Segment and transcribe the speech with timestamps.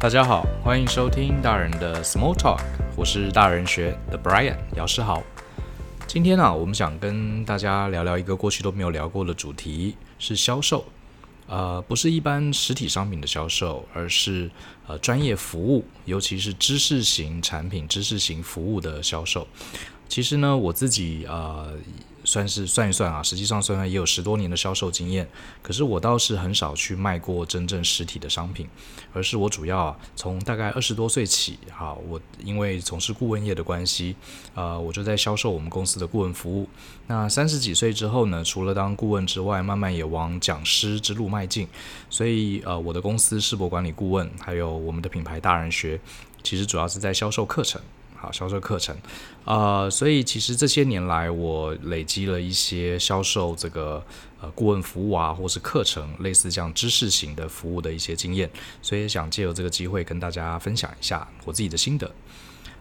[0.00, 2.60] 大家好，欢迎收听大人的 Small Talk，
[2.96, 5.20] 我是大人学的 Brian 姚世豪。
[6.06, 10.84] 今天呢、我们想跟大家聊聊一个过去都没有聊过的主题，是销售。
[11.48, 14.48] 呃，不是一般实体商品的销售，而是
[14.86, 19.44] 呃专业服务，尤其是知识型产品、知识型服务的销售。
[20.08, 21.76] 其实呢，我自己呃。
[22.28, 25.26] 算是算一算啊，实际上算算也有十多年的销售经验。
[25.62, 28.68] 可是我倒是很少去卖过真正实体的商品，
[29.14, 34.14] 而是我主要啊从大概二十多岁起，哈，我因为从事顾问业的关系，
[34.54, 36.68] 呃，我就在销售我们公司的顾问服务。
[37.06, 41.66] 那三十几岁之后呢，除了当顾问之外，慢慢也往讲师之路迈进。
[42.10, 45.98] 所以呃，我的公司世博管理顾问，还有我们的品牌大人学，
[46.42, 47.80] 其实主要是在销售课程。
[48.20, 48.96] 好，销售课程，
[49.44, 54.04] 呃，所以其实这些年来，我累积了一些销售这个
[54.40, 58.50] 呃顾问服务啊，或是课程类似这样知识型的服务的一些经验，
[58.82, 62.10] 所以想借由这个机会跟大家分享一下我自己的心得。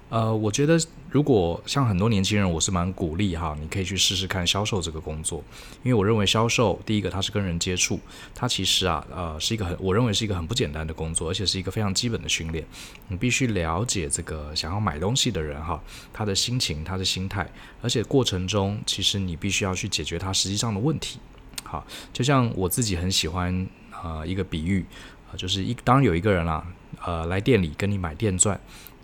[0.09, 0.79] 呃，我觉得
[1.11, 5.43] 如果像很多年轻人，我是蛮鼓励哈，你可以去试试看销售这个工作，
[5.83, 7.99] 因为我认为销售第一个它是跟人接触，
[8.33, 12.65] 它其实啊呃是一个很我认为是一个很不简单的工作，而且是一个非常基本的训练。
[13.09, 15.77] 你必须了解这个想要买东西的人哈，
[16.13, 17.45] 他的心情、他的心态，
[17.81, 21.19] 而且过程中其实你必须要去解决他实际上的问题。
[21.63, 23.67] 好，就像我自己很喜欢
[24.01, 24.85] 呃一个比喻
[25.29, 28.57] 啊，就是一当有一个人啦、啊，呃来店里跟你买电钻。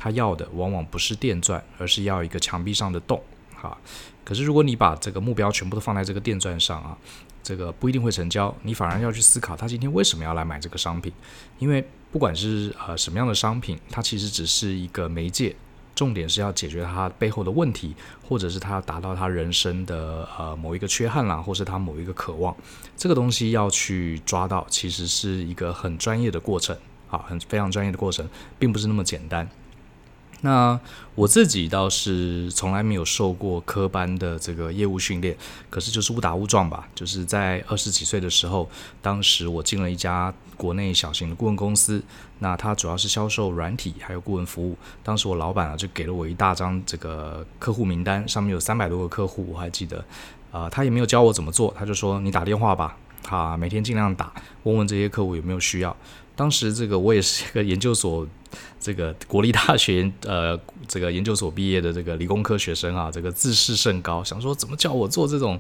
[0.04, 3.24] 他要的往往不是电钻，而是要一个墙壁上的洞，
[3.56, 3.78] 哈。
[4.26, 6.98] 可是如果你把这个目标全部都放在这个电钻上啊，
[7.42, 8.54] 这个不一定会成交。
[8.64, 11.14] 你反而要去思考他今天为什么要来买这个商品，
[11.58, 15.56] 因为不管是呃什么样的商品，它其实只是一个媒介，
[15.96, 17.96] 重点是要解决他背后的问题，
[18.28, 22.54] 或者是他达到他人生的呃某一个缺憾啦，或是他某一个渴望。
[22.98, 26.78] 这个东西要去抓到，其实是一个很专业的过程，
[27.10, 28.28] 啊，很非常专业的过程，
[28.60, 29.48] 并不是那么简单。
[30.46, 30.78] 那
[31.16, 35.36] 我自己倒是从来没有受过科班的这个业务训练，
[35.70, 36.86] 可是就是误打误撞吧。
[36.94, 38.70] 就是在二十几岁的时候，
[39.02, 42.04] 当时我进了一家国内小型的顾问公司，
[42.40, 44.78] 那它主要是销售软体还有顾问服务。
[45.02, 50.04] 当时我老板啊就给了我一大张这个客户名单，上面有三百多个客户，我还记得。
[50.52, 52.98] 啊、呃，他也没有教我怎么做，他就说你打电话吧，
[53.30, 54.32] 啊，每天尽量打，
[54.64, 55.96] 问问这些客户有没有需要。
[56.36, 58.28] 当时这个我也是一个研究所，
[58.80, 65.60] 这个国立大学呃这个研究所毕业的这个理工科学生啊，这个自视甚高，想说怎么叫我做这种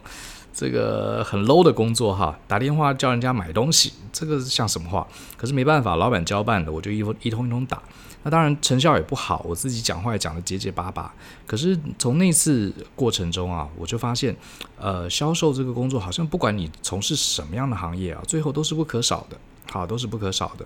[0.51, 5.07] 这个很 low 的工作哈，打电话叫人家买东西，这个像什么话？
[5.37, 7.81] 可是没办法，老板交办的，我就一一通一通打。
[8.25, 11.13] 那当然成效也不好，我自己讲话也讲得结结巴巴。
[11.45, 14.35] 可是从那次过程中啊，我就发现，
[14.79, 19.37] 呃，销售这个工作好像不管你从事什么样的行业啊，最后都是不可少的。
[19.71, 20.65] 好，都是不可少的。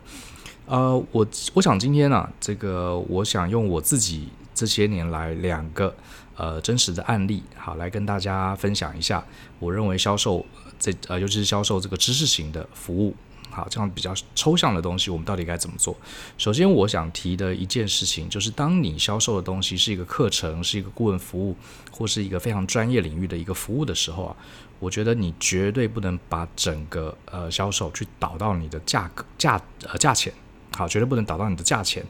[0.66, 5.96] 呃，我我想今天呢、这个我想用我自己这些年来两个
[6.36, 9.24] 呃真实的案例，好，来跟大家分享一下。
[9.60, 10.46] 我认为销售
[10.78, 13.16] 这呃，尤其是销售这个知识型的服务，
[13.50, 15.96] 好，这样比较抽象的东西，我们到底该怎么做？
[16.38, 21.56] 首先，我想提的一件事情就是，当你销售的东西是一个课程，是一个顾问服务，
[21.92, 24.36] 或是一个非常专业领域的一个服务的时候啊。
[24.80, 30.32] 我觉得你绝对不能把整个呃销售去导到你的价格价呃价钱，
[30.76, 32.06] 好，绝对不能导到你的价钱，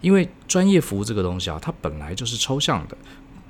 [0.00, 2.98] 因为专业服务这个东西啊，它本来就是抽象的。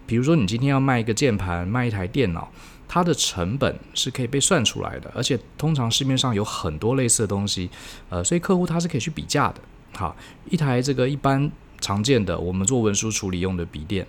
[0.06, 2.52] 比如说你今天要卖一个键盘，卖一台电脑，
[2.88, 7.68] 它的成本是可以被算出来的，而且通常市面上有很多类似的东西，
[8.08, 9.56] 呃，所以客户他是可以去比价的。
[9.94, 10.16] 好，
[10.48, 11.50] 一台这个一般
[11.80, 14.06] 常见的我们做文书处理用的笔电，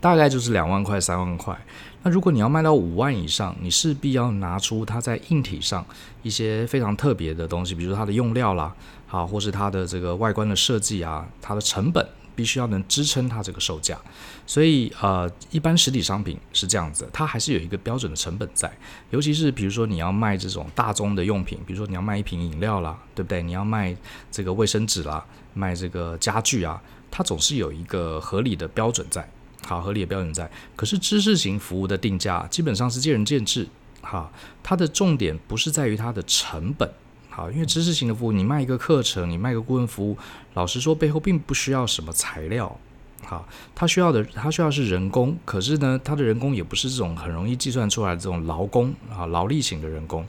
[0.00, 1.58] 大概就是两万块三万块。
[2.02, 5.84] 那如果你要卖到五万以上，你势必要拿出它在硬体上
[6.22, 8.74] 一些非常特别的东西，比如它的用料啦，
[9.06, 12.06] 好，或是它的这个外观的设计啊，它的成本
[12.40, 13.98] 必须要能支撑它这个售价。
[14.46, 18.72] 所以呃，一般实体商品是这样子，它还是有一个标准的成本在。
[19.10, 23.42] 尤其是比如说你要卖这种大宗的用品，比如说你要卖一瓶饮料啦，对不对？
[23.42, 23.94] 你要卖
[24.30, 25.22] 这个卫生纸啦，
[25.52, 26.80] 卖这个家具啊，
[27.10, 29.30] 它总是有一个合理的标准在。
[29.66, 33.68] 好，合理的标准在，可是知识型服务的定价基本上是见仁见智。
[34.00, 34.32] 哈，
[34.62, 36.90] 它的重点不是在于它的成本。
[37.30, 40.18] 好，因为知识型的服务，你卖一个课程，你卖个顾问服务，
[40.54, 42.76] 老实说，背后并不需要什么材料。
[43.24, 45.38] 好，它需要的，它需要是人工。
[45.44, 50.26] 可是呢，它的人工也不是这种很容易计算出来的这种劳工啊，劳力型的人工。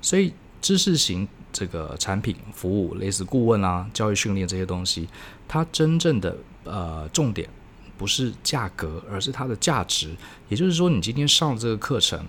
[0.00, 5.08] 所以，知识型这个产品服务，类似顾问啊、教育训练这些东西，
[5.48, 7.48] 它真正的呃重点。
[7.98, 10.10] 不是价格，而是它的价值。
[10.48, 12.26] 也就是说，你今天上这个课程，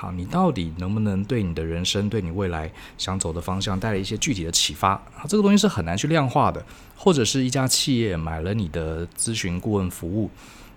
[0.00, 4.92] 好，你到底能不能对你的人生、对你未来想走的方向带来一些具体的启发？
[4.92, 6.64] 啊，这个东西是很难去量化的。
[6.96, 10.30] 或者是一家企业买了你的咨询顾问服务，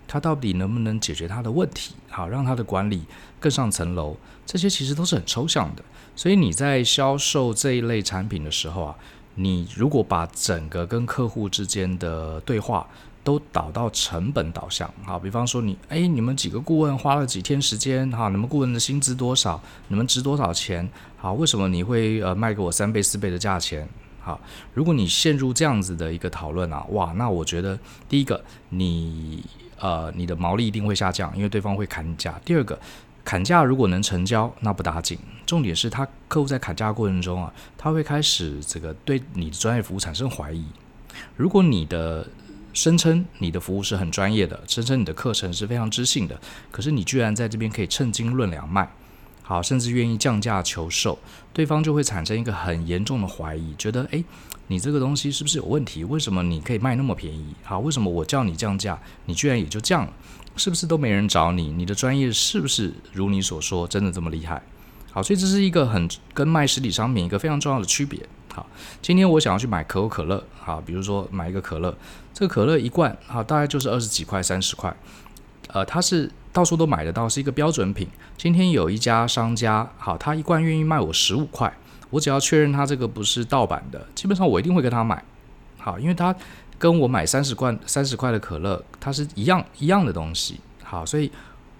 [0.06, 1.94] 它到底能不能解决它的问题？
[2.10, 3.04] 好，让它的管理
[3.40, 5.82] 更上层楼，这些其实都是很抽象的。
[6.14, 8.94] 所以你在销售这一类产品的时候啊，
[9.36, 12.86] 你如果把整个跟客户之间的对话
[13.24, 19.60] 都导到成本导向，好，比方说你，哎，你们几个顾问花了几天时间，哈，你们顾问的薪资多少？
[19.88, 20.86] 你们值多少钱？
[21.16, 23.88] 好，为什么你会呃卖给我三倍四倍的价钱？
[24.20, 24.38] 好，
[24.74, 27.78] 如果你陷入这样子的一个讨论啊，哇，那我觉得
[28.08, 29.42] 第一个，你
[29.80, 32.38] 呃你的毛利一定会下降，因为对方会砍价。
[32.44, 32.78] 第二个，
[33.24, 35.18] 砍价如果能成交，那不打紧。
[35.46, 40.64] 重点是他客户在砍价过程中啊，他会开始这个对你的专业服务产生怀疑。
[41.36, 42.26] 如果你的
[42.74, 46.38] 声称你的服务是很专业的，声称你的课程是非常知性的，
[46.72, 48.90] 可是你居然在这边可以称斤论两卖，
[49.42, 51.16] 好，甚至愿意降价求售，
[51.52, 54.24] 对方就会产生一个很严重的怀疑，觉得诶，
[54.66, 56.02] 你这个东西是不是有问题？
[56.02, 57.54] 为什么你可以卖那么便宜？
[57.62, 60.12] 好，为什么我叫你降价，你居然也就降了？
[60.56, 61.70] 是不是都没人找你？
[61.70, 64.60] 你的专业是不是如你所说真的这么厉害？
[65.14, 68.18] 好，所以这是一个很跟卖实体商品一个非常重要的区别。
[68.52, 68.66] 好，
[69.00, 71.96] 今天我想要去买可口可乐，好，比如说买一个可乐，
[72.32, 74.92] 这个可乐一罐，好，大概就是二十几块、三十块，
[75.68, 78.08] 呃，它是到处都买得到，是一个标准品。
[78.36, 81.72] 今天有一家商家，好，他一罐愿意卖我十五块，
[82.10, 85.22] 我只要确认他这个不是盗版的，基本上我一定会跟他买，
[85.78, 86.34] 好，因为他
[86.76, 91.30] 跟我买三十罐、三十块的可乐，它是一样一样的东西，好，所以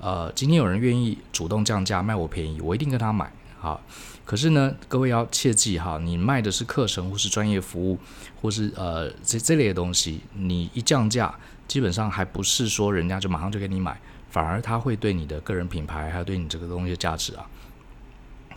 [0.01, 3.81] 呃，今天有人愿意主动降价卖我便宜，我一定跟他买，好。
[4.27, 7.99] 可是呢，各位要切记哈，你卖的是课程或是专业服务，
[8.41, 11.35] 或是呃这这类的东西，你一降价，
[11.69, 14.01] 基本上还不是说人家就马上就给你买，
[14.31, 17.47] 反而他会对你的个人品牌，还有对你这个东西的价值啊，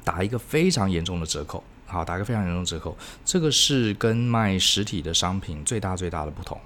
[0.06, 1.62] 打一个非常严重的折扣。
[1.86, 6.58] 好，打个非常严重的折扣，这个是跟卖实体的商品最大最大的不同。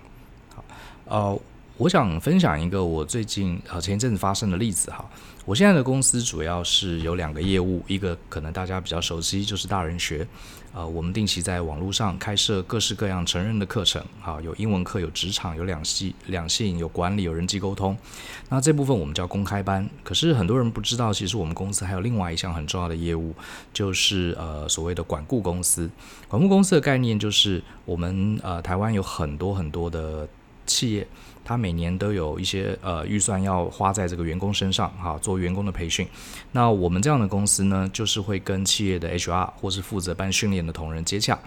[0.55, 0.63] 好，
[1.05, 1.39] 呃。
[1.81, 5.03] 我想分享一个我最近呃前一阵子发生的例子哈。
[5.45, 10.27] 我现在的公司主要是有两个业务，一个可能大家比较熟悉，就是大人学。
[10.75, 17.97] 呃，我们定期在网络上开设各式各样成人的课程，哈，有英文课，有职场，有两性两性，有管理，有人际沟通。
[18.49, 19.89] 那这部分我们叫公开班。
[20.03, 23.33] 可是很多人不知道，其实我们公司还有另外一项很重要的业务，
[23.73, 25.89] 就是呃所谓的管顾公司。
[26.27, 30.27] 管顾公司的概念就是我们呃台湾有很多很多的
[30.71, 31.07] 企业。
[31.43, 36.07] 他每年都有一些呃预算要花在这个员工身上，哈，做员工的培训。
[36.51, 41.37] 那我们这样的公司呢，就是会跟企业的 HR 或是负责办训练的同仁接洽，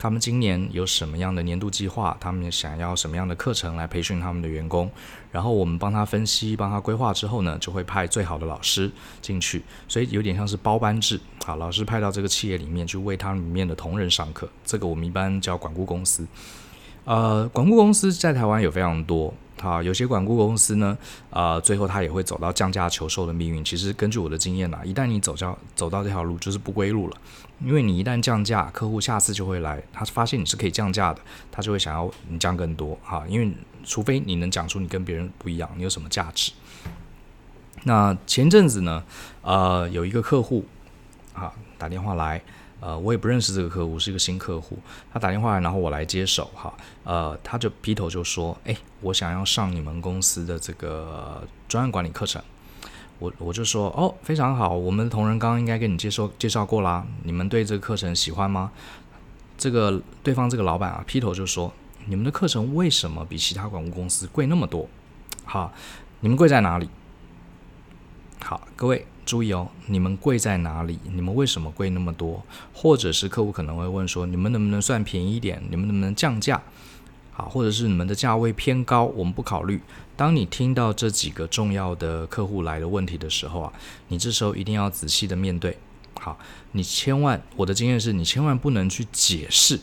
[0.00, 4.90] 他们今年有什么样的年度计划，他们想要什么样的课程来培训他们的员工，
[5.30, 8.90] 然后我们帮他分析、帮他规划之后呢，就会派最好的老师
[9.22, 16.26] 进去，所以有点像是包班制，好，老师派到这个企业里面去为他里面的同仁上课，这个我们一般叫管顾公司。
[17.06, 19.32] 呃，管顾公司在台湾有非常多，
[19.62, 20.98] 啊，有些管顾公司呢，
[21.30, 23.64] 呃，最后他也会走到降价求售的命运。
[23.64, 27.16] 其实根据我的经验呐，一旦你走到走到这条路，就是不归路了。
[27.64, 31.20] 因为你一旦降价，客户下次就会来，他发现你是可以降价的，
[31.52, 33.52] 他就会想要你降更多，哈，因为
[33.84, 36.50] 除非你能讲出你跟别人不一样，你有什么价值。
[37.84, 39.04] 那前阵子呢，
[39.42, 40.66] 呃，有一个客户，
[41.34, 42.42] 啊，打电话来。
[42.86, 44.78] 呃，我也不认识这个客户，是一个新客户。
[45.12, 46.72] 他打电话来，然后我来接手哈。
[47.02, 52.40] 呃，他就劈头就说：“哎，我想要上你们公司的这个专案管理课程。”
[53.18, 57.04] 我我就说：“哦，非常好，我们的同仁刚刚应该跟你介绍介绍过啦。
[57.24, 58.70] 你们对这个课程喜欢吗？”
[59.58, 61.72] 这个对方这个老板啊，劈头就说
[62.06, 64.88] ：“你们的课程为什么比其他管务公司贵那么多？
[65.44, 65.72] 好，
[66.20, 66.88] 你们贵在哪里？
[68.44, 70.98] 好，各位。”注意哦，你们贵在哪里？
[71.12, 72.42] 你们为什么贵那么多？
[72.72, 75.60] 或者是客户可能会问说，你们能不能算便宜一点？
[75.68, 76.62] 你们能不能降价？
[77.32, 79.78] 好，或者是你们的价位偏高，我们不考虑。
[80.16, 83.72] 当你听到这几个重要的客户来的问题的时候啊，
[84.08, 85.76] 你这时候一定要仔细的面对。
[86.18, 86.38] 好，
[86.72, 89.78] 你千万，我的经验是你千万不能去解释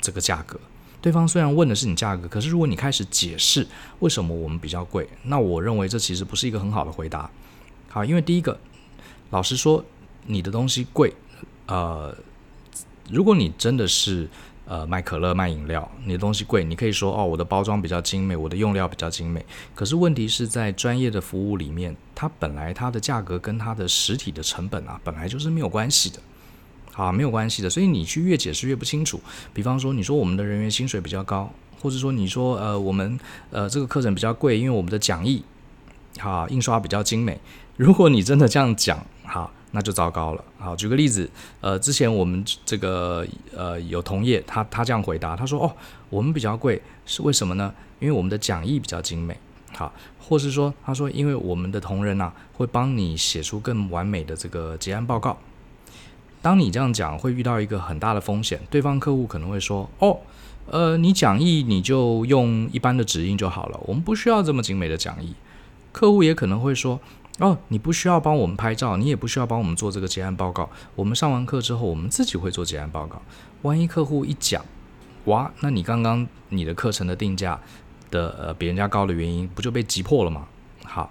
[0.00, 0.58] 这个价格。
[1.00, 3.66] 对方虽然问的是你价格，可是如果你开始解释
[4.00, 7.30] 为什么我们比较贵，那我认为这其实不是一个很好的回答。
[7.90, 8.58] 好，因为第一个。
[9.30, 9.84] 老实说，
[10.26, 11.12] 你的东西贵，
[11.66, 12.14] 呃，
[13.10, 14.28] 如果你真的是
[14.66, 19.44] 呃卖可乐卖饮料，你的东西贵，你可以说哦，我的包装比较精美，我的用料比较精美。
[19.74, 26.18] 可是问题是在专业的服务里面，它本来它的价格跟它的实体的成本啊，本来就是没有关系的，
[26.92, 27.70] 好，没有关系的。
[27.70, 29.20] 所以你去越解释越不清楚。
[29.54, 33.18] 比方说，你说我们的人员薪水比较高，或者说你说呃我们
[33.50, 35.42] 呃这个课程比较贵，因为我们的讲义
[36.18, 37.40] 好印刷比较精美。
[37.76, 40.44] 如果你真的这样讲，好，那就糟糕了。
[40.58, 43.24] 好，举个例子，呃，之前我们这个
[43.56, 45.72] 呃有同业，他他这样回答，他说：“哦，
[46.08, 47.72] 我们比较贵，是为什么呢？
[48.00, 49.38] 因为我们的讲义比较精美。”
[49.76, 55.38] 好，或是说，他说：“因为我们的同仁呐、啊，会帮你写出更完美的这个结案报告。”
[56.42, 60.18] 当你这样讲，会遇到一个很大的风险，对方客户可能会说：“哦，
[60.66, 65.34] 呃，你讲义你就用一般的纸印就好了，我们不需要这么精美的讲义。”
[65.92, 66.98] 客户也可能会说。
[67.40, 70.68] 哦，你不需要帮我们拍照，你也不需要帮我们做这个结案报告。
[70.94, 73.20] 我们上完课之后，我们自己会做结案报告。
[73.62, 74.62] 万一客户一讲，
[75.24, 77.58] 哇，那你刚刚你的课程的定价
[78.10, 80.46] 的呃比人家高的原因，不就被击破了吗？
[80.84, 81.10] 好，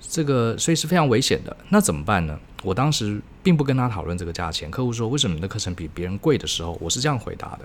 [0.00, 1.56] 这个所以是非常危险的。
[1.68, 2.36] 那怎么办呢？
[2.64, 4.68] 我当时并不跟他讨论这个价钱。
[4.72, 7.60] 客户说，为什么你的课程比别人贵的时候，我是这样回答的。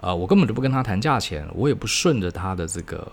[0.00, 3.06] 呃，我根本就不跟他谈价钱，我也不顺着他的这个。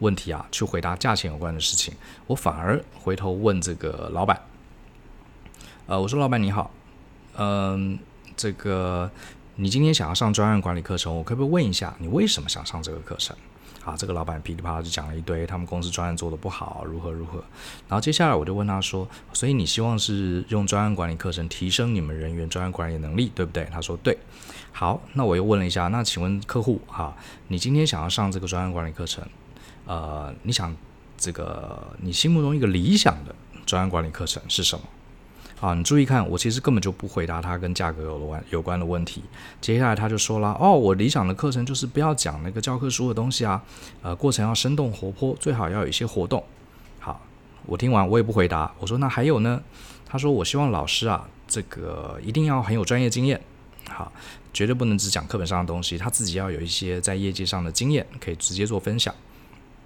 [0.00, 1.94] 问题啊，去回答价钱有关的事情，
[2.26, 4.40] 我反而回头问这个老板，
[5.86, 6.70] 呃，我说老板你好，
[7.36, 7.98] 嗯，
[8.36, 9.10] 这个
[9.56, 13.36] 你今天想要上专案管理课程，我可不可以问一下，你为什么想上这个课程？
[13.84, 17.38] 啊，这个老板噼里啪啦就讲了一堆，他们公司专案做得不好，如何如何。
[17.88, 23.64] 然后接下来我就问他说，所以你希望是用专案管理课程提升你们人员专案管理能力，对不对？
[23.72, 24.18] 他说对。
[24.72, 29.26] 好，那我又问了一下，那请问客户哈，你今天想要上这个专案管理课程？
[29.88, 30.76] 呃，你想
[31.16, 34.84] 这个你心目中一个理想的专案管理课程是什么？
[35.60, 39.24] 啊，你注意看，我其实根本就不回答他跟价格有关有关的问题。
[39.62, 43.60] 接下来他就说了，哦，我理想的课程就是不要讲那个教科书的东西啊，
[44.02, 46.44] 呃，过程要生动活泼，最好要有一些活动。
[47.00, 47.20] 好，
[47.64, 49.60] 我听完我也不回答，我说那还有呢？
[50.06, 53.40] 他说我希望老师啊，这个一定要很有专业经验，
[53.88, 54.12] 好，
[54.52, 59.12] 绝对不能只讲课本上的东西，他自己要有一些在业界上的经验，可以直接做分享。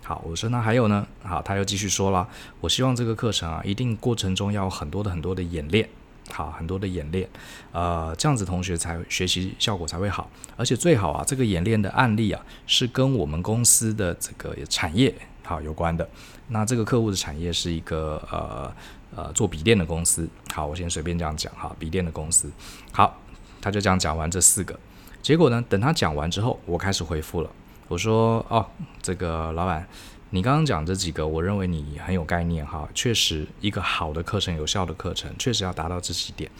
[0.04, 1.06] 好，我说那还有呢？
[1.22, 2.28] 好，他又继续说了，
[2.60, 5.88] 我希望这个课程啊，一定过程中要很多的很多的演练，
[6.30, 7.28] 好，很多的演练，
[7.70, 16.06] 呃，这样子同学才学习效果才会好，而且最好啊，这个演练的案例啊，是跟我们公司的这个产业好有关的。
[16.48, 18.74] 那这个客户的产业是一个呃
[19.14, 22.50] 呃做笔电的公司，好，我先随便这样讲哈，笔电的公司。
[22.90, 23.16] 好，
[23.60, 24.78] 他就这样讲完这四个，
[25.22, 27.48] 结果呢，等他讲完之后，我开始回复了。
[27.92, 28.64] 我说哦，
[29.02, 29.86] 这个老板，
[30.30, 32.88] 你刚刚讲这几个，我认为你很有概念哈。
[32.94, 36.50] 确实，一个好的课程、有效的课程，确实要达到这几点。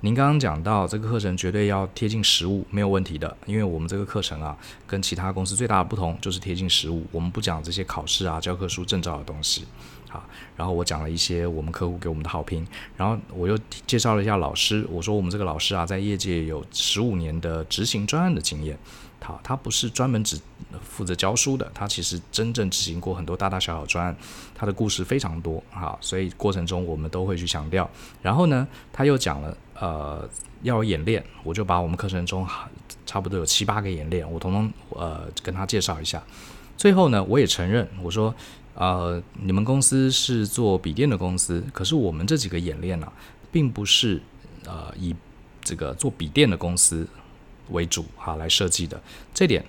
[0.00, 3.34] 您刚刚讲到这个课程绝对要贴近实物，没有问题的。
[3.46, 4.54] 因为我们这个课程啊，
[4.86, 9.64] 跟其他公司最大的不同就是贴近实物，我们不讲这些考试啊、教科书、证照的东西。
[10.10, 10.22] 好，
[10.58, 12.66] 然后我讲了一些我们客户给我们的好评，
[12.98, 14.86] 然后我又介绍了一下老师。
[14.90, 18.78] 我说我们这个老师啊，在业界有十五年的执行专案的经验。
[19.22, 20.36] 好，他不是专门只
[20.82, 24.16] 负责教书的，他其实真正执行过很多大大小小专案，
[24.54, 25.62] 他的故事非常多。
[25.70, 27.88] 好，所以过程中我们都会去强调。
[28.20, 30.28] 然后呢，他又讲了，呃，
[30.62, 32.46] 要演练，我就把我们课程中
[33.06, 36.22] 差不多有七八个演练，我统统呃跟他介绍一下。
[36.76, 38.34] 最后呢，我也承认，我说，
[38.74, 43.12] 呃，你们公司是做笔电的公司，可是我们这几个演练呢、
[43.52, 44.20] 并不是
[44.66, 45.14] 呃以
[45.62, 47.06] 这个做笔电的公司。
[47.70, 49.00] 为主哈来设计的
[49.32, 49.64] 这点，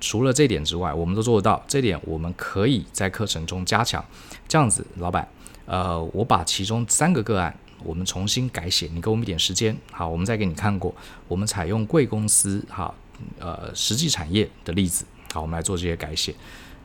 [0.00, 1.62] 除了这点之外，我们都做得到。
[1.68, 4.04] 这点我们可以在课程中加强。
[4.48, 5.26] 这样子，老板，
[5.66, 10.94] 呃，我把其中三个个案我们重新改写，你给我们一点时间，好，我们再给你看过。
[11.26, 12.94] 我们采用贵公司哈，
[13.38, 16.34] 呃，实际产业的例子，好，我们来做这些改写。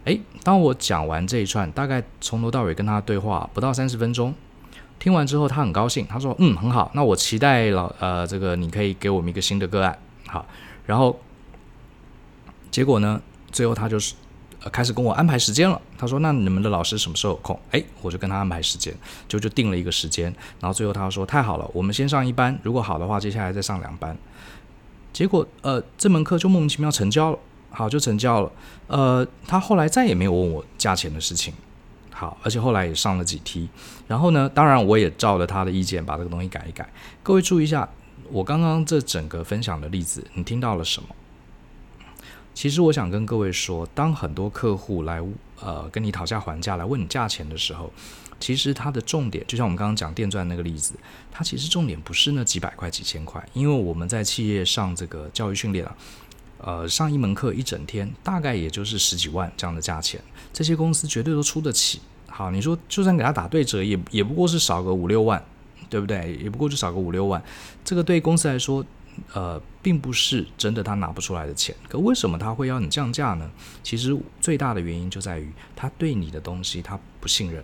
[0.06, 4.34] 诶，当我讲完这一串，大概从头到尾跟他对话不到三十分钟，
[4.98, 10.46] 听完之后他很高兴，他说：“嗯，很好，那我期待老呃这个你可以给我们一个新的个案。”好，
[10.86, 11.20] 然后
[12.70, 13.22] 结果呢？
[13.50, 14.14] 最后他就是
[14.62, 15.82] 呃开始跟我安排时间了。
[15.98, 18.94] 他说：“那你们的老师什么时候有空？”哎，我就跟他安排时间，
[19.28, 20.26] 就就定了一个时间。
[20.60, 24.16] 然后最后他说：“太好了，我们先上一班，如果好的话，接下来再上两班。”
[25.14, 27.40] 结果呃这门课就莫名其妙成交了，
[27.72, 28.52] 好就成交了。
[28.88, 31.54] 呃，他后来再也没有问我价钱的事情。
[32.12, 33.68] 好，而且后来也上了几梯。
[34.08, 36.88] 然后呢，当然我也照着他的意见把这个东西改一改。
[37.24, 37.88] 各位注意一下。
[38.30, 41.10] 我刚刚这整个分享的例子，你听到了什么？
[42.54, 45.24] 其实我想跟各位说，当很多客户来
[45.62, 47.94] 呃跟你讨价还价来问你价钱的时候，
[48.40, 50.94] 其实它的重点，就像我们刚刚讲电钻那个例子，
[51.32, 55.96] 它其实重点不是那几百块几千块，因为我们在企业上这个教育训练啊，
[56.58, 60.20] 呃上一门课一整天大概也就是十几万这样的价钱，
[60.52, 62.02] 这些公司绝对都出得起。
[62.26, 65.44] 好，你说就算给他打对折，也也不过是少个五六万。
[65.90, 66.36] 对不对？
[66.42, 67.42] 也不过就少个五六万，
[67.84, 68.86] 这个对公司来说，
[69.34, 71.76] 呃，并不是真的他拿不出来的钱。
[71.88, 73.50] 可为什么他会要你降价呢？
[73.84, 77.64] 其实最大的原因就在于他对你的东西他不信任。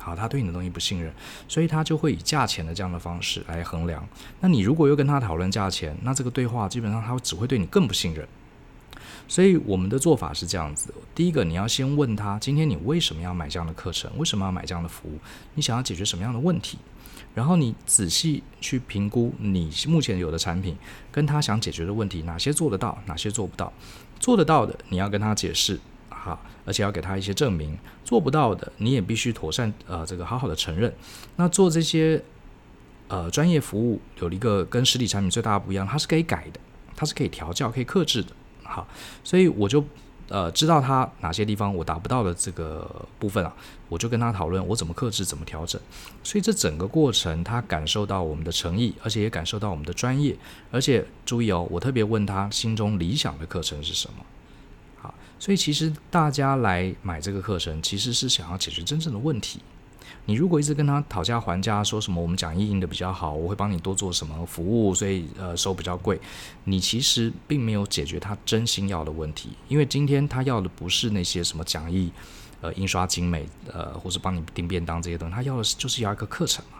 [0.00, 1.12] 好，他对你的东西不信任，
[1.48, 4.06] 所以他就会以价钱的这样的方式来衡量。
[4.40, 8.26] 那你如果又跟他讨论价钱，那这个对话基本上他只会对你更不信任。
[9.26, 14.10] 所以我们的做法是这样子：第一个，你要先问他，今天你为什么要买这样的课程？
[14.16, 15.18] 为什么要买这样的服务？
[15.54, 16.78] 你想要解决什么样的问题？
[17.34, 20.76] 然后你仔细去评估你目前有的产品
[21.12, 23.72] 跟他想解决的问题，哪些做得到，哪些做不到。
[24.18, 25.78] 做得到的，你要跟他解释。
[26.08, 30.92] 好，而且要给他一些证明，做不到的，你也必须妥善呃，这个好好的承认。
[31.36, 32.20] 那做这些
[33.06, 36.58] 呃专业服务，有一个跟实体产品最大的不一样，它是可以改的，
[36.96, 38.32] 它是可以调教、可以克制的。
[38.64, 38.88] 好，
[39.22, 39.82] 所以我就
[40.28, 43.54] 呃知道他哪些地方我达不到的这个部分啊，
[43.88, 45.80] 我就跟他讨论我怎么克制、怎么调整。
[46.22, 50.36] 所以这整个过程，他感受到我们的诚意，而且也感受到我们的专业。
[50.70, 54.24] 而且注意哦，我特别问他心中理想的课程是什么。
[54.96, 59.60] 好所以其实大家来买这个课程，其实是想要解决真正的问题。
[60.28, 66.20] 你如果一直跟他讨价还价，说什么我们讲义印的比较好，我会帮你多做什么服务，所以呃收比较贵，
[66.64, 69.48] 你其实并没有解决他真心要的问题。
[69.68, 72.12] 因为今天他要的不是那些什么讲义，
[72.60, 76.78] 呃印刷精美，呃或是帮你订便当这些东西，他要的就是要一个课程嘛。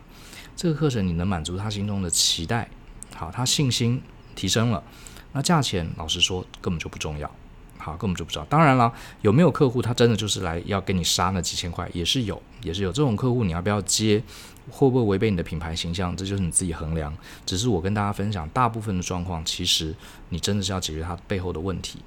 [0.54, 2.68] 这个课程你能满足他心中的期待，
[3.16, 4.02] 好，他信心
[4.34, 4.84] 提升了，
[5.32, 7.34] 那价钱老实说根本就不重要。
[7.78, 8.44] 好，根本就不知道。
[8.50, 8.92] 当然了，
[9.23, 13.44] 有没有客户他真的就是来要跟你杀那几千块，也是有，也是有这种客户。
[13.44, 14.23] 你要不要接？
[14.70, 16.14] 会不会违背你的品牌形象？
[16.14, 17.11] 这就是你自己衡量。
[17.47, 19.94] 只是我跟大家分享，大部分的状况，其实
[20.28, 22.00] 你真的是要解决它背后的问题。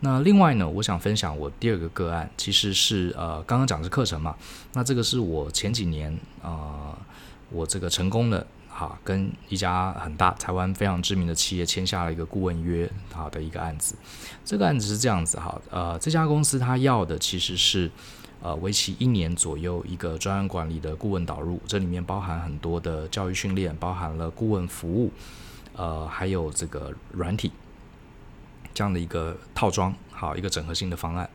[0.00, 4.36] 那另外呢，我想分享我第二个个案，其实是呃，刚刚讲的是课程嘛。
[4.74, 6.98] 那这个是我前几年啊、
[7.50, 8.46] 我这个成功的。
[8.78, 13.94] 好，跟一家很大台湾非常知名的企业签下了一个顾问约，好的一个案子。
[14.44, 17.90] 这个案子是这样子哈，呃，这家公司它要的其实是
[18.42, 25.10] 呃为期一年左右一个专案管理的顾问导入，这里面包含很多的教育训练，包含了顾问服务，
[25.74, 27.50] 呃，还有这个软体
[28.74, 31.30] 这样的一个套装，好，一个整合性的方案。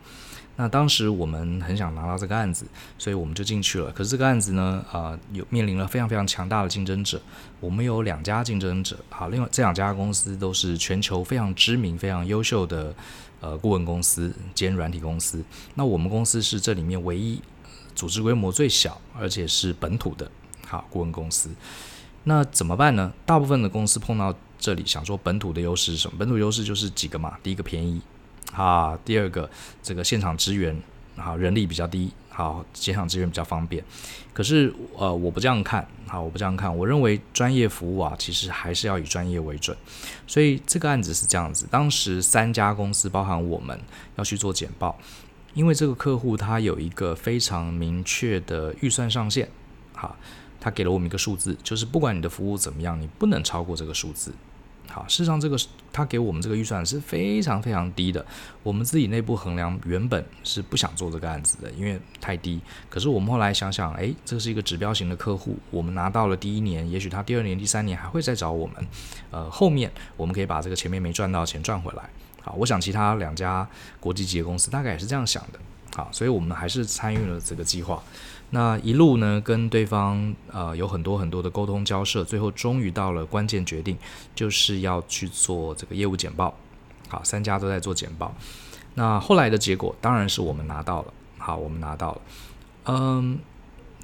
[0.61, 3.91] 那当时我们很想拿到这个案子，所以我们就进去了。
[3.93, 7.19] 可是这个案子呢，呃，有面临了非常非常强大的竞争者。
[7.59, 12.93] 我们有两家竞争者，好，另外这两家公司都是全球非常知名、非常优秀的
[13.39, 15.43] 呃顾问公司兼软体公司。
[15.73, 17.41] 那我们公司是这里面唯一
[17.95, 20.29] 组织规模最小，而且是本土的，
[20.67, 21.49] 好，顾问公司。
[22.25, 23.11] 那怎么办呢？
[23.25, 26.17] 大部分的公司碰到这里，想说本土的优势是什么？
[26.19, 27.99] 本土优势就是几个嘛，第一个便宜。
[28.53, 29.49] 啊，第二个，
[29.81, 30.75] 这个现场支援，
[31.15, 33.83] 好，人力比较低，好，现场支援比较方便。
[34.33, 39.75] 可是，呃，我不这样看，好，我不这样看，我认为专业服务啊，其实还是要以专业为准。
[40.25, 43.79] 所以这个案子是这样子，当时三家公司，包含我们
[44.15, 44.97] 要去做简报，
[45.53, 49.49] 因为这个客户他有一个非常明确的预算上限，
[49.93, 50.15] 好，
[50.59, 54.33] 他给了我们一个数字，就是不管你的服务怎么样，你不能超过这个数字。
[54.91, 55.57] 好，事实上，这个
[55.93, 58.25] 他给我们这个预算是非常非常低的。
[58.61, 62.59] 我们自己内部衡量，原本是不想做这个案子的，因为太低。
[62.89, 68.75] 可是我们后来想想，诶，这是一个指标型的客户，我们拿到了第一年，也许他第二年、第三年还会再找我们。
[69.31, 72.09] 呃，后面我们可以把这个前面没赚到钱赚回来。
[72.41, 73.67] 好，我想其他两家
[73.99, 75.59] 国际级的公司大概也是这样想的。
[75.95, 78.01] 好，所以我们还是参与了这个计划。
[78.51, 83.97] 那一路呢，跟对方呃有很多很多的沟通交涉，最后终于到了关键决定，
[84.35, 86.53] 就是要去做这个业务简报。
[87.07, 88.33] 好，三家都在做简报。
[88.93, 91.13] 那后来的结果当然是我们拿到了。
[91.37, 92.21] 好，我们拿到了。
[92.85, 93.39] 嗯，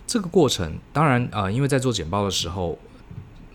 [0.07, 2.77] 这个过程当然呃，因为在做简报的时候。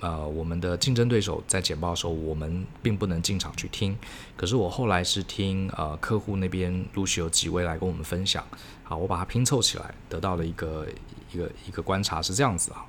[0.03, 3.97] 呃，我们的竞争对手在简报的时候，我们并不能进场去听。
[4.37, 8.45] 可是我后来是听呃客户那边陆续有几位来跟我们分享，
[8.83, 10.89] 好，我把它拼凑起来，得到了一个
[11.33, 12.85] 一个一个观察是这样子啊。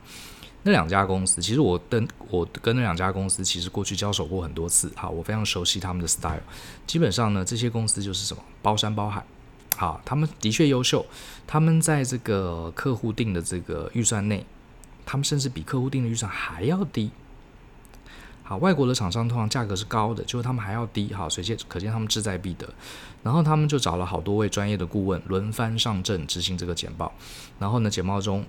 [0.63, 6.41] 那两家公司，其实我跟我跟那两家公司其实过去交手过很多次，好，我非常熟悉他们的 style。
[6.88, 9.23] 基本上呢，这些公司就是什么包山包海，
[9.78, 11.06] 好，他们的确优秀，
[11.45, 14.43] 他们在这个客户定的这个预算内。
[15.06, 17.12] 他们甚至比客户定的预算还要低。
[18.44, 21.13] 好，外国的厂商通常价格是高的，就是他们还要低。
[21.13, 22.68] 好，所以可见他们志在必得。
[23.24, 27.13] 然后他们就找了好多位专业的顾问轮番上阵执行这个简报。
[27.58, 28.46] 然后呢，简报中。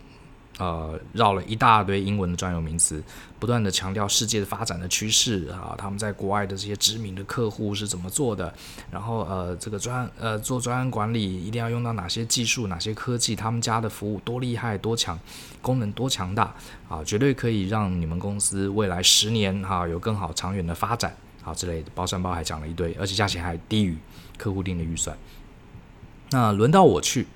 [0.58, 3.02] 呃，绕了一大堆英文的专有名词，
[3.40, 8.54] 不断地强调世界的发展的趋势啊，他们在国外的这些知名的客户是怎么做的，
[8.88, 15.18] 然后呃，这个专呃做专案管理一定要用到哪些技术、哪些科技，他们家的服务多厉害、多强，
[15.60, 16.54] 功能多强大
[16.88, 23.98] 啊，绝对可以让你们公司未来十年哈、有更好长远的发展啊之类的，包山包海讲了一堆，而且价钱还低于
[24.38, 25.16] 客户定的预算。
[26.30, 27.26] 那轮到我去，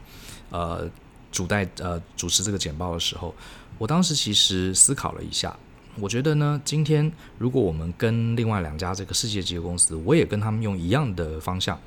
[0.50, 0.88] 呃。
[1.30, 3.34] 主带呃主持这个简报的时候，
[3.76, 5.56] 我当时其实思考了一下，
[6.00, 11.78] 我觉得呢，今天如果我们跟另外两家这个世界级的公司，我也跟他们用一样的方向，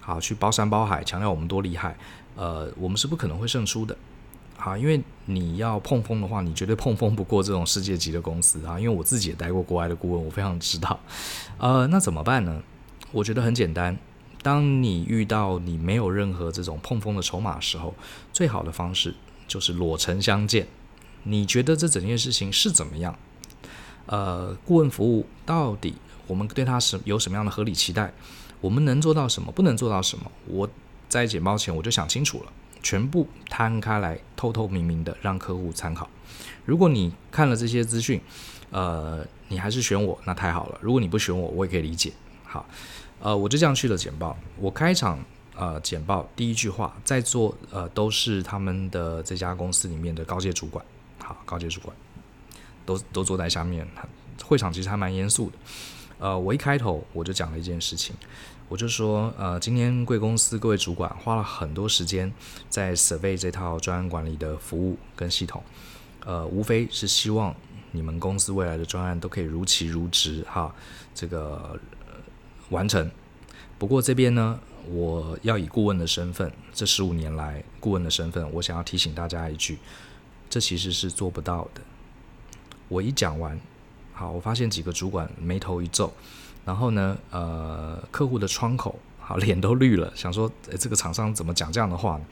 [0.00, 1.96] 好去包山包海，强调我们多厉害，
[2.36, 3.96] 呃，我们是不可能会胜出的，
[4.56, 11.00] 好，因为你要碰风的话，你绝对碰风不过这种世界级的公司啊，因为我自己也待过国外的顾问，我非常知道，
[11.58, 12.62] 呃，那怎么办呢？
[13.12, 13.96] 我觉得很简单。
[14.44, 17.94] 当你遇到你没有任何这种碰风的筹码的时候，
[18.30, 19.14] 最好的方式
[19.48, 20.66] 就是裸诚相见。
[21.22, 23.18] 你觉得这整件事情是怎么样？
[24.04, 25.94] 呃，顾问服务到底
[26.26, 28.12] 我们对它是有什么样的合理期待？
[28.60, 29.50] 我们能做到什么？
[29.50, 30.30] 不能做到什么？
[30.46, 30.68] 我
[31.08, 32.52] 在简报前我就想清楚了，
[32.82, 36.06] 全部摊开来，透透明明的让客户参考。
[36.66, 38.20] 如果你看了这些资讯，
[38.70, 40.78] 呃，你还是选我，那太好了。
[40.82, 42.12] 如果你不选我，我也可以理解。
[42.44, 42.66] 好。
[43.24, 44.36] 呃，我就这样去了简报。
[44.58, 45.18] 我开场
[45.56, 50.84] 呃简报第一句话，在座呃都是他们的这家公司里面的高阶主管，
[51.22, 51.96] 好，高阶主管
[52.84, 53.88] 都都坐在下面。
[54.44, 55.56] 会场其实还蛮严肃的。
[56.18, 58.14] 呃，我一开头我就讲了一件事情，
[58.68, 62.30] 我就说呃，今天贵公司各位主管花了很多时间
[62.68, 65.62] 在 survey 这套专案管理的服务跟系统，
[66.26, 67.54] 呃，无非是希望
[67.92, 70.74] 你们公司未来的专案都可以如期如职哈，
[71.14, 71.80] 这个。
[72.70, 73.10] 完成。
[73.78, 79.78] 不过这边呢，我要以顾问的身份，这十五年来顾问的身份，我想要提醒大家一句，
[80.48, 81.80] 这其实是做不到的。
[82.88, 83.58] 我一讲完，
[84.12, 86.12] 好，我发现几个主管眉头一皱，
[86.64, 92.24] 然后呢，呃，客户的窗口，好，脸都绿了，想说，这个厂商怎么讲这样的话呢？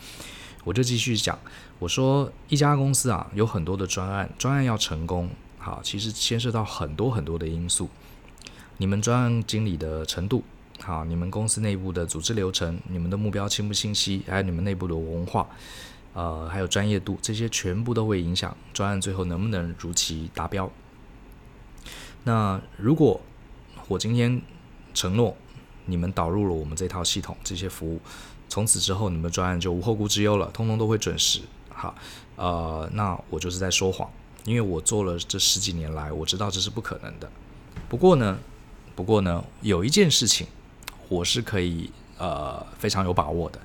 [0.64, 1.36] 我就继续讲，
[1.80, 7.88] 我说一家公司啊，有很多的专案，专案要成功，好，其实牵涉到很多很多的因素。
[8.82, 10.42] 你们专案经理的程度，
[10.80, 15.48] 好，你们公司内部的组织流程，你们的目标清不清晰，还有你们内部的文化，
[16.14, 20.68] 呃，还有专业度，这些全部都会影响专案最后能不能如期达标。
[22.24, 23.20] 那如果
[23.86, 24.42] 我今天
[24.92, 25.36] 承诺
[25.86, 28.00] 你们导入了我们这套系统，这些服务，
[28.48, 31.42] 从此之后你们专案就无后顾之忧了，通通都会准时。
[31.68, 31.94] 好，
[32.34, 34.10] 呃，那我就是在说谎，
[34.44, 37.30] 因为我做了这十几年来，我知道这是不可能的。
[37.88, 38.36] 不过呢。
[38.94, 40.46] 不过呢，有一件事情
[41.08, 43.58] 我是可以呃非常有把握的，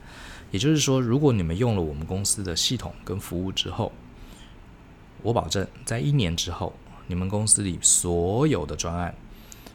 [0.51, 3.91] 也就是说，如果你们用了我们公司的系统跟服务之后，
[5.21, 6.73] 我保证在一年之后，
[7.07, 9.13] 你们公司里所有的专案，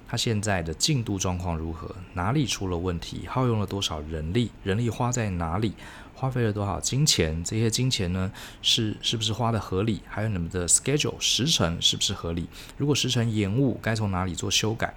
[0.08, 5.74] 它现在的进度状况如何，哪里出了问题，耗用了多少人力，人力花在哪里。
[6.14, 7.42] 花费了多少金钱？
[7.42, 10.02] 这些金钱呢，是是不是花的合理？
[10.06, 12.46] 还有你们的 schedule 时程是不是合理？
[12.76, 14.94] 如果时程延误，该从哪里做修改？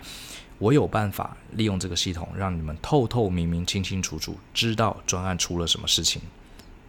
[0.57, 6.21] 我有办法利用这个系统，让你们透透明明、清清楚楚知道专案出了什么事情。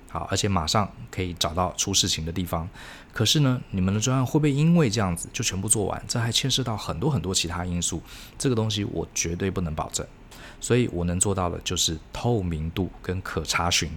[0.09, 2.69] 好，而且马上可以找到出事情的地方。
[3.13, 6.03] 可是呢，你们的专案会不会因为这样子就全部做完？
[6.07, 8.01] 这还牵涉到很多很多其他因素。
[8.39, 10.07] 这个东西我绝对不能保证。
[10.61, 13.91] 所以我能做到的就是透明度跟可查询。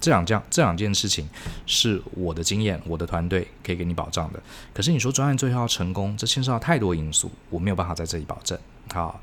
[0.00, 1.28] 这两件这两件事情
[1.66, 4.42] 是我的经验，我的团队可以给你保障的。
[4.72, 8.58] 可是你说专案最后要成功，这牵涉到太多因素，我没有办法在这里保证。
[8.92, 9.20] 好，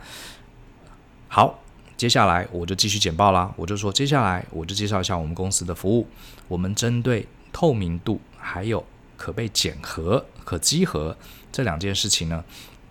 [1.28, 1.60] 好，
[1.98, 3.52] 接下来我就继续简报啦。
[3.58, 6.08] 我就说，接下来我就介绍一下我们公司的服务。
[6.48, 8.86] 我们针对透明度还有
[9.18, 11.18] 可被检核、可稽核
[11.52, 12.44] 这两件事情呢，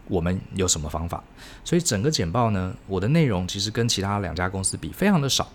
[0.08, 1.22] 我们有什么方法？
[1.64, 5.48] 所以整个简报呢，我的内容其实跟其他两家公司比非常的少。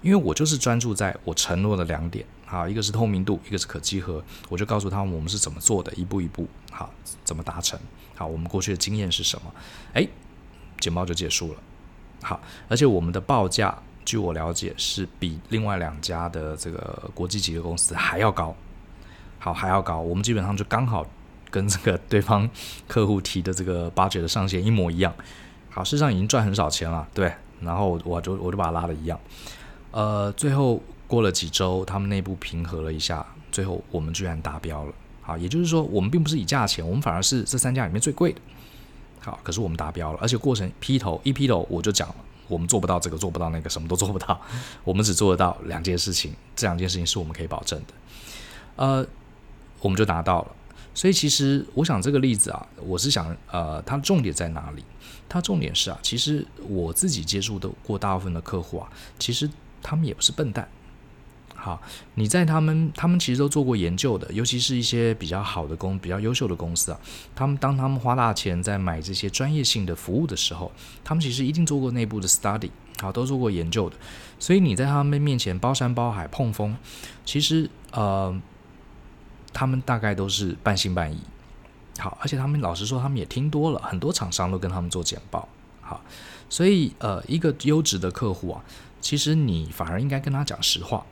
[0.00, 6.88] 因为我就是专注在我承诺的两点，好，一个是透明度，一个是可集合，我就告诉他们我们是怎么做的，一步一步，好，
[7.24, 7.78] 怎么达成，
[8.14, 9.52] 好，我们过去的经验是什么，
[9.94, 10.06] 哎，
[10.78, 11.58] 简报就结束了，
[12.22, 18.54] 好，而且我们的报价，据我了解是比另外两家的这个国际级的公司还要高，
[19.40, 21.04] 好，还要高，我们基本上就刚好
[21.50, 22.48] 跟这个对方
[22.86, 25.12] 客户提的这个 budget 的上限一模一样，
[25.70, 29.18] 好，事实上已经赚很少钱了，对，然后我就我就把它拉的一样。
[29.90, 34.92] 呃，最后过了几周，他们内部平和了一下，最后我们居然达标了。
[35.22, 38.40] 好，也就是说，我们并不是以价钱，我们反而是这三家里面最贵的。
[39.20, 42.14] 好，可是我们达标了，而且过程劈头一劈头我就讲了，
[42.48, 44.40] 我们做不到这个，做不到那个，什么都做不到，
[44.84, 47.94] 我们只做得到两件事情，这两件事情是我们可以保证的。
[48.76, 49.06] 呃，
[49.80, 50.52] 我们就达到了。
[50.94, 54.84] 所以其实我想这个例子啊，我是想，呃，它重点在哪里？
[55.28, 59.48] 它重点是啊，其实我自己接触的过大部分的客户啊，其实。
[59.82, 60.68] 他们也不是笨蛋，
[61.54, 61.80] 好，
[62.14, 67.00] 你在他们，他们其实都做过研究的，尤其是一些比较好的公、比较优秀的公司啊，
[67.34, 70.70] 他们当他们花大钱在买这些专业性的服务的时候，
[71.02, 73.96] 他们其实一定做过内部的 study，好，都做过研究的。
[74.38, 76.76] 所以你在他们面前包山包海碰风，
[77.24, 78.40] 其实呃，
[79.52, 81.18] 他们大概都是半信半疑。
[81.98, 85.48] 好，而且他们老实说，他们也听多了，很多厂商都跟他们做简报。
[85.80, 86.00] 好，
[86.48, 88.62] 所以呃，一个优质的客户啊，
[89.00, 91.04] 其实你反而应该跟他讲实话。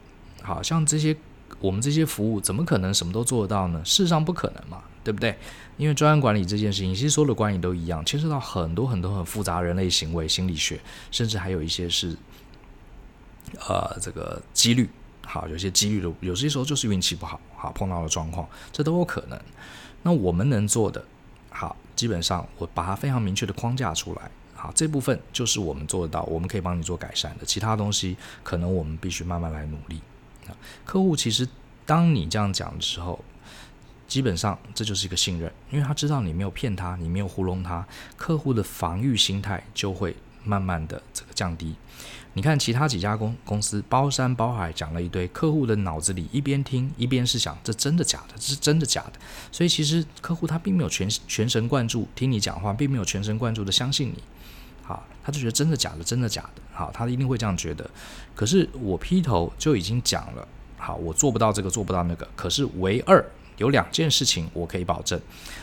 [0.42, 1.16] 好像这些
[1.59, 3.83] 我们这些服务怎么可能什么都做得到呢？
[3.85, 5.37] 事实上不可能嘛，对不对？
[5.77, 12.16] 因为专案管理这件事情，其实所有的管理都一样，牵涉到很多很多很复杂人类行为、心理学，甚至还有一些是
[13.66, 14.88] 呃这个几率。
[15.25, 19.38] 好，有些几率的，有些时候就是运气不好，好碰到了状况，这都有可能。
[20.03, 21.05] 那我们能做的，
[21.51, 24.31] 好，基本上我把它非常明确的框架出来。
[24.66, 27.46] 好，这部分就是我们做得到，我们可以帮你做改善的。
[27.46, 30.00] 其他东西可能我们必须慢慢来努力。
[30.48, 30.50] 啊
[30.85, 31.48] 客户其实，
[31.85, 33.24] 当你这样讲的时候，
[34.09, 41.76] 基本上这就是一个信任，因为他知道你没有骗他，你没有糊弄他，客户的防御心态就会慢慢的这个降低。
[42.33, 48.35] 你看其他几家公公司包山包海讲了一堆，客户的脑子里一边听一边是想，这真的假的？
[48.35, 49.12] 这是真的假的？
[49.52, 54.22] 所以其实客户他并没有全全神贯注听你讲话，并没有全神贯注的相信你。
[54.87, 56.62] 好，他就觉得真的假的，真的假的。
[56.72, 57.90] 好，他一定会这样觉得。
[58.37, 60.46] 可是我劈头就已经讲了，
[60.77, 62.29] 好，我做不到这个，做不到那个。
[62.37, 63.25] 可是唯二
[63.57, 65.20] 有两件事情我可以保证。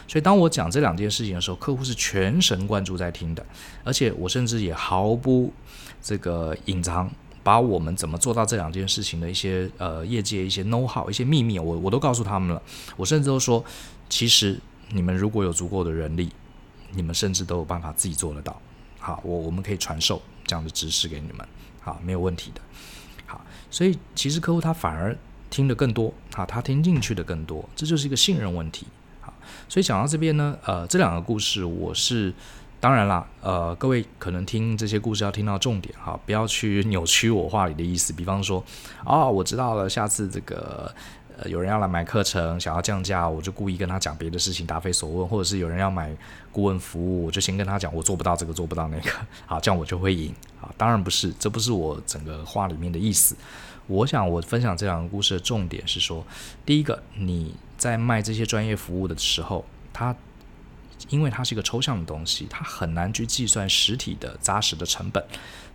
[0.10, 3.46] 所以当我讲这两件事情的时候，客户是全神贯注在听的，
[3.86, 5.54] 而且我甚至也毫不
[6.02, 7.10] 这个隐藏，
[7.44, 12.62] 把我们怎么做到这两件事情的一些呃业界一些 know how 一些秘密，我我都告诉他们了。
[12.98, 13.64] 我甚至都说，
[14.10, 14.60] 其实
[14.90, 16.30] 你们如果有足够的人力，
[16.92, 18.60] 你们甚至都有办法自己做得到。
[19.06, 21.46] 好，我我们可以传授这样的知识给你们，
[21.82, 22.62] 好，没有问题的。
[23.26, 25.14] 好，所以其实客户他反而
[25.50, 28.88] 听得更多，啊，他听进去的更多，这就是一个信任问题。
[29.20, 29.34] 好，
[29.68, 32.34] 所以讲到这边呢，呃，这两个故事我是
[32.80, 38.14] 当然啦，呃，各位可能听这些故事要听到重点，哈，不要去扭曲我话里的意思。
[38.14, 38.64] 比方说，
[39.06, 40.96] 哦，我知道了，下次这个。
[41.38, 46.16] 呃，有人要来买课程，想要降价，我就故意跟他讲别的事情，答非所问；或者是有人要买
[46.52, 49.10] 顾问服务，我就先跟他讲，我做不到这个，做不到那个，
[49.48, 50.34] 啊，这样我就会赢。
[50.62, 53.36] 啊，当然不是，这不是我整个话里面的意思。
[53.88, 56.26] 我想我分享这两个故事的重点是说，
[56.66, 60.16] 第一个，你在卖这些专业服务的时候，他。
[61.10, 65.24] 因为它是一个抽象的东西，它很难去计算实体的扎实的成本，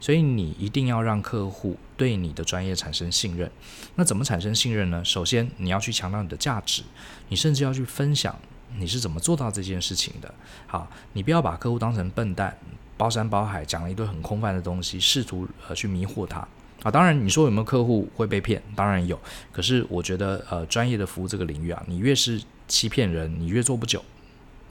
[0.00, 3.50] 所以你一定要让客户对你的专业产生信任。
[3.94, 5.04] 那怎么产生信任呢？
[5.04, 6.82] 首先你要去强调你的价值，
[7.28, 8.34] 你甚至要去分享
[8.76, 10.32] 你是怎么做到这件事情的。
[10.66, 12.56] 好，你不要把客户当成笨蛋，
[12.96, 16.46] 包山包海讲了一堆很空泛的东西，试图呃去迷惑他。
[16.82, 18.62] 啊，当然你说有没有客户会被骗？
[18.76, 19.18] 当然有。
[19.50, 24.02] 可是我觉得呃专业的服务这个领域啊，你越是欺骗人，你越做不久。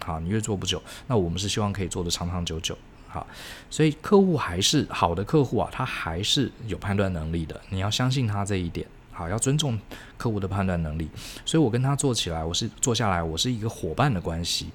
[0.08, 2.78] 好，你越做不久，那我们是希望可以做得长长久久。
[3.10, 3.28] 好，
[3.70, 8.88] 所以客户还是好的客户啊，他还是有判断能力的，你要相信他这一点。
[9.12, 9.78] 好，要尊重
[10.18, 11.10] 客户的判断能力。
[11.46, 14.68] 所以我跟他做起来，我是做下来，我是一个伙伴的关系。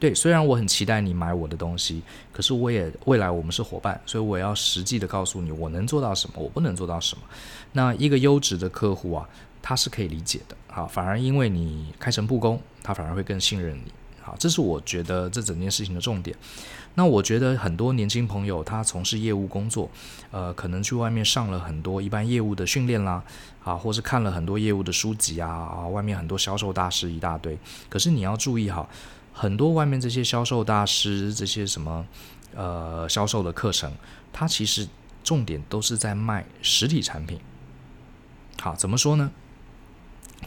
[0.00, 7.22] 对，虽然我很期待你买我的东西，可是我也未来我们是伙伴，所以我要实际的告诉你，我能做到什么，我不能做到什么。
[7.70, 9.28] 那一个优质的客户啊，
[9.62, 10.56] 他是可以理解的。
[10.66, 13.92] 好，反而因为你开诚布公，他反而会更信任你。
[14.22, 16.36] 好，这是我觉得这整件事情的重点。
[16.94, 19.90] 那我觉得很多年轻朋友他从事业务工作，
[20.30, 23.24] 呃，可能去外面上了很多一般业务的训练啦，
[23.64, 27.58] 啊，或是看了很多业务的书籍啊，啊，外面很多销售大师一大堆。
[27.88, 28.88] 可是你要注意哈，
[29.32, 32.06] 很多外面这些销售大师这些什么
[32.54, 33.90] 呃销售的课程，
[34.32, 34.86] 它其实
[35.24, 37.40] 重点都是在卖实体产品。
[38.60, 39.30] 好，怎么说呢？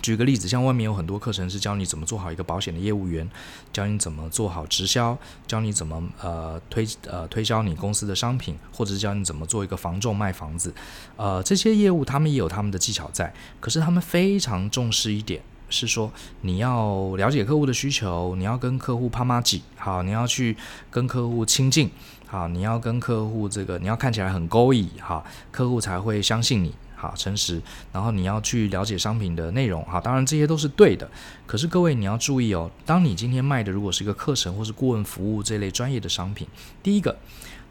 [0.02, 3.28] 举个例子，像外面有很多课程是教你怎么做好一个保险的业务员，
[3.74, 10.72] 教你怎么做好直销，教你怎么呃推呃推销你公司的商品，或者是教你怎么做一个房仲卖房子，
[11.16, 20.56] 呃这些业务他们也有他们的技巧在，可是他们非常重视一点是说你要了解客户的需求，你要跟客户啪妈几，好，你要去
[20.92, 21.90] 跟客户亲近，
[22.28, 26.76] 好，你要跟客户这个你要看起来很勾引，好，客户才会相信你。
[27.06, 31.08] 好，诚实，然后你要去了解商品的内容，好，当然这些都是对的。
[31.46, 36.48] 可是各位你要注意哦，当你今天卖的如果是一个课程或是顾问服务这类专业的商品，
[36.82, 37.16] 第一个，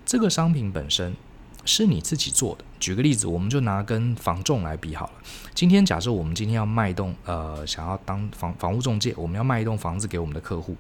[0.07, 1.17] 这个商品本身
[1.65, 2.65] 是你自己做的。
[2.79, 5.13] 举个例子，我们就拿跟房仲来比好了。
[5.53, 10.77] 今天假设我们今天要卖一栋，呃，想要当房房屋中介，我们要卖一栋房子给我们的客户，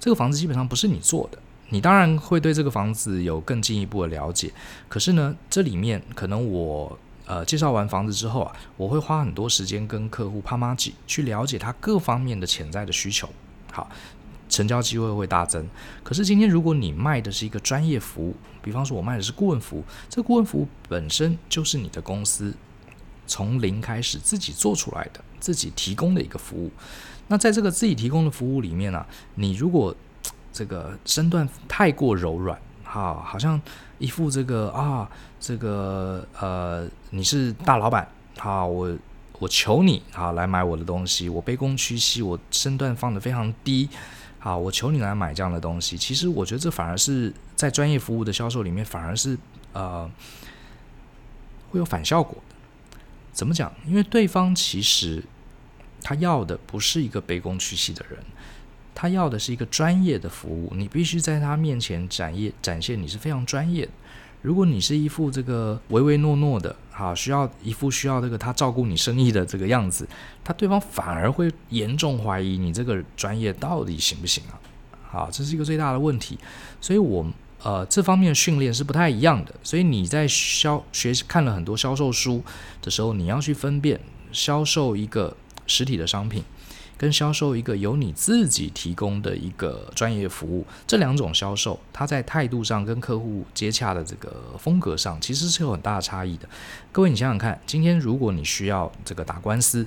[0.00, 1.38] 这个房子基本上不是你做的，
[1.68, 4.52] 你当然会对这个房子有更进一步的了解。
[4.88, 6.98] 可是呢，这里面可能我。
[7.28, 13.28] 呃介绍完房子之后啊，我会花很多时间跟客户啪妈几去了解他各方面的潜在的需求，
[13.70, 13.88] 好，
[14.48, 15.68] 成交机会会大增。
[16.02, 22.54] 可是今天如果你卖的是一个专业服务，比方说我卖的是顾问服务，这个顾问服务本身就是你的公司
[23.26, 26.72] 从零开始自己做出来的，自己提供的一个服务。
[27.28, 29.94] 那在这个自己提供的服务里面呢、啊，你如果
[30.50, 33.60] 这个身段太过柔软，哈，好像
[33.98, 35.08] 一副这个啊，
[35.38, 38.08] 这个呃，你是大老板，
[38.38, 38.96] 好，我
[39.38, 43.88] 我求你啊来买我的东西，我卑躬屈膝，我身段放得非常低，
[44.38, 45.96] 好，我求你来买这样的东西。
[45.96, 49.36] 其实我觉得这反而是在专业服务的销售里面，反而是
[49.72, 50.10] 呃
[51.70, 52.54] 会有反效果的。
[53.32, 53.72] 怎么讲？
[53.86, 55.22] 因为对方其实。
[56.00, 58.16] 他要的不是一个卑躬屈膝的人，
[59.00, 60.72] 他要的是一个专业的服务。
[60.74, 63.92] 你必须在他面前展业展现你是非常专业的。
[64.42, 70.08] 如果你是一副这个唯唯诺诺的，哈，需要一副需要这个他照顾你生意的这个样子，
[70.42, 74.58] 他对方反而会严重怀疑你这个专业到底行不行啊？
[75.08, 76.36] 好，这是一个最大的问题。
[76.80, 77.24] 所以我
[77.62, 79.54] 呃这方面的训练是不太一样的。
[79.62, 82.42] 所以你在销学看了很多销售书
[82.82, 84.00] 的时候，你要去分辨
[84.32, 85.36] 销售一个。
[85.70, 86.42] 实体的商品
[86.98, 96.48] 跟销售一个由你自己提供的一个专业服务，这两种销售，它在态度上跟客户接洽的这个风格上，其实是有很大的差异的。
[96.90, 99.86] 各位，你想想看，今天如果你需要这个打官司，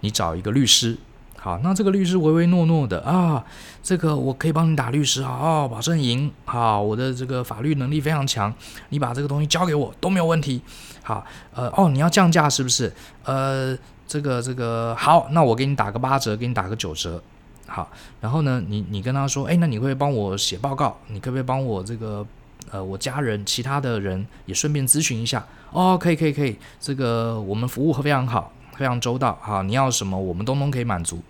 [0.00, 0.98] 你找一个律师，
[1.38, 3.42] 好，那这个律师唯唯诺诺的啊，
[3.82, 8.52] 这个我可以帮你打律师，好，保证赢，好，我的这个法律能力非常强，
[8.90, 10.60] 你把这个东西交给我都没有问题，
[11.02, 12.92] 好，呃，哦，你要降价是不是？
[13.24, 13.74] 呃。
[14.14, 17.20] 这个这个好，那我给你打个八折，给你打个九折，
[17.66, 17.90] 好。
[18.20, 20.96] 然后呢，你你跟他说，哎，那你会帮我写报告？
[21.08, 22.24] 你可不可以帮我这个
[22.70, 25.44] 呃，我家人其他的人也顺便咨询一下？
[25.72, 31.20] 哦，可以可以可以，这个我们服务非常好，非常周到，好，你要什么我们通通可以满足。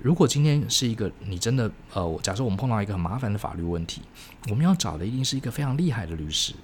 [0.00, 4.00] 如果今天是一个你真的呃，假设我们碰到一个很麻烦的法律问题，
[4.48, 6.54] 我们要找的一定是一个非常厉害的律师。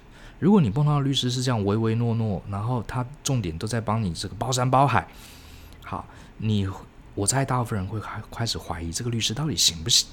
[0.41, 5.07] 如果你碰到的律师是这样唯唯诺诺，然后他重点都在帮你这个包山包海，
[5.83, 6.03] 好，
[6.37, 6.67] 你
[7.13, 10.07] 我猜大部分人会开开始怀疑这个律师到底行不行？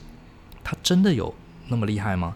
[0.62, 1.34] 他真的有
[1.68, 2.34] 那么厉害吗？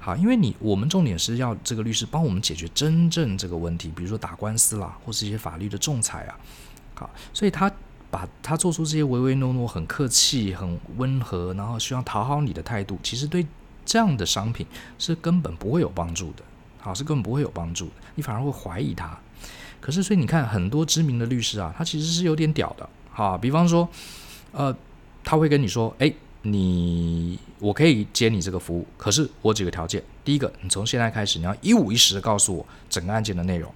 [0.00, 6.34] 好，因为你我们重点是要这个律师帮我们解决真正这个问题，比如说打官司啦，或是一些法律的仲裁啊，
[6.94, 7.70] 好，所以他
[8.10, 13.46] 把他做出这些唯唯诺诺、很客气、很温和，然后希望讨好你的态度，其实对
[13.84, 14.66] 这样的商品
[14.98, 16.42] 是根本不会有帮助的。
[16.80, 19.18] 好，是根本不会有帮助的，你反而会怀疑他。
[19.80, 22.86] 可是，所以你看，很多知名的律师啊，他其实是有点屌的。
[23.10, 23.88] 好，比方说，
[24.52, 24.74] 呃，
[25.24, 33.72] 他会跟你说，诶，你我可以接你这个服务，可是我几个条件：第一个，你从现在开始，你要一五一十的告诉我整个案件的内容。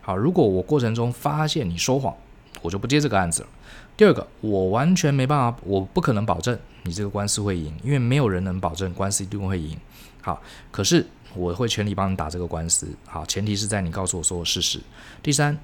[0.00, 2.14] 好，如果我过程中发现你说谎，
[2.62, 3.48] 我就不接这个案子了。
[3.94, 9.76] 第二个，我完全没办法，我不可能保证你这个官司会赢，因为没有人能保证官司一定会赢。
[10.22, 11.06] 好，可是。
[11.34, 14.80] 我会全力帮你打这个官司，好，前提是在你告诉我所有事实。
[15.22, 15.58] 第三，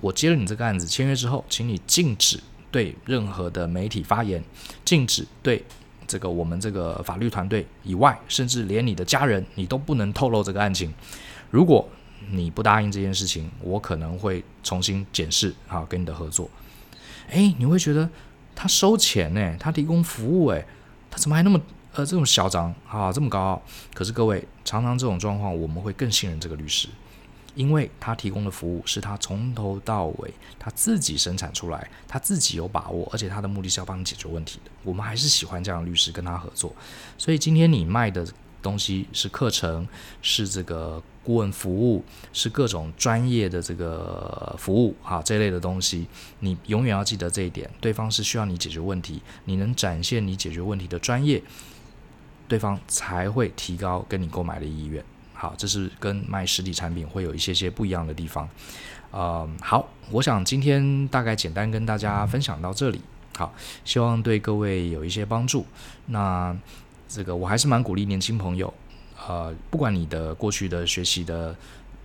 [0.00, 2.38] 我接了你这个案子，签约之后，请你禁止
[2.70, 4.42] 对任何的媒体发言，
[4.84, 5.64] 禁止对
[6.06, 10.92] 这个我们这个法律团队以外，甚至连你的家人，你都不能透露这个案情。
[11.50, 11.88] 如果
[12.30, 16.50] 你不答应这件事情，我可能会重新检视好跟你的合作。
[17.30, 18.08] 诶，你会觉得
[18.54, 19.56] 他收钱呢？
[19.58, 20.66] 他提供服务诶，
[21.10, 21.60] 他怎么还那么？
[21.94, 23.62] 呃，这种嚣张啊，这么高傲，
[23.94, 26.88] 可是各位，常常这种状况，我们会更信任这个律师，
[27.54, 34.70] 因为他提供的服务是他从头到尾他自己生产出来，他自己有把握，而且他的目的是要帮你解决问题的。
[34.82, 36.74] 我们还是喜欢这样的律师跟他合作。
[37.16, 38.26] 所以今天你卖的
[38.60, 39.86] 东西是课程，
[40.20, 46.08] 是这个顾问服务，是各种专业的这个服务啊，这类的东西，
[46.40, 51.40] 你永远要记得这一点，对方是需要你解决问题，你能展现你解决问题的专业。
[52.54, 55.02] 对方才会提高跟你购买的意愿。
[55.32, 58.48] 好，这是跟卖实体产品会有一些些不一样的地方。
[59.10, 63.00] 呃，好，我想今天大概简单跟大家分享到这里。
[63.36, 63.52] 好，
[63.84, 65.66] 希望对各位有一些帮助。
[66.06, 66.56] 那
[67.08, 68.72] 这个我还是蛮鼓励年轻朋友，
[69.26, 71.56] 呃，不管你的过去的学习的。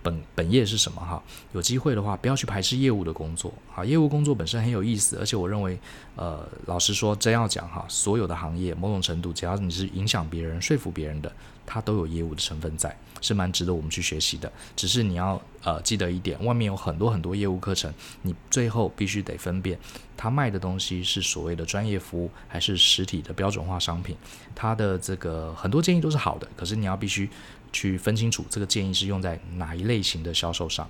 [0.02, 1.22] 本本业是什么哈？
[1.52, 3.52] 有机会的话，不要去排斥业务的工作。
[3.68, 5.78] 好，业务工作本身很有意思，而且我认为，
[6.16, 11.32] 呃，老实说，真要讲哈，所有的行业某种程度，只要你是影响别人、说服别人的，
[11.66, 14.50] 它都有业务的成分在，是蛮值得我们去学习的。
[14.74, 17.92] 只是你要呃记得一点，外面有很多很多业务课程，
[18.22, 19.78] 你最后必须得分辨，
[20.16, 24.16] 他卖的东西是所谓的专业服务，还是实体的标准化商品。
[24.54, 27.28] 他的这个很多建议都是好的，可是你要必须。
[27.72, 30.88] 去分清楚这个建议是用在哪一类型的销售上。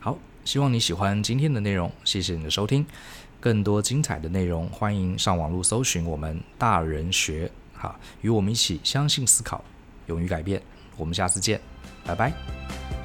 [0.00, 2.86] 好，希望你喜欢今天的内容，谢谢你的收听。
[3.40, 9.64] 更多精彩的内容，欢迎上网络搜寻我们大人学，哈，与我们一起相信、思考、
[10.06, 10.60] 勇于改变。
[10.96, 11.60] 我们下次见，
[12.04, 12.97] 拜拜。